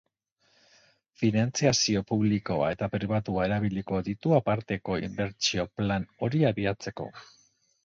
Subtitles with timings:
[1.23, 7.11] Finantziazio publikoa eta pribatua erabiliko ditu aparteko inbertsio plan hori abiatzeko.